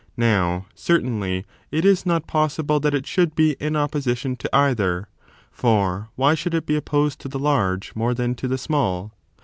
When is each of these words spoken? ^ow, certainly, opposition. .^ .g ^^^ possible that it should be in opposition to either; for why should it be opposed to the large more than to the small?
^ow, 0.17 0.65
certainly, 0.73 1.37
opposition. 1.71 1.81
.^ 1.71 1.81
.g 1.83 2.23
^^^ 2.23 2.25
possible 2.25 2.79
that 2.79 2.95
it 2.95 3.05
should 3.05 3.35
be 3.35 3.51
in 3.59 3.75
opposition 3.75 4.35
to 4.35 4.49
either; 4.51 5.07
for 5.51 6.09
why 6.15 6.33
should 6.33 6.55
it 6.55 6.65
be 6.65 6.75
opposed 6.75 7.19
to 7.19 7.27
the 7.27 7.37
large 7.37 7.95
more 7.95 8.15
than 8.15 8.33
to 8.33 8.47
the 8.47 8.57
small? 8.57 9.13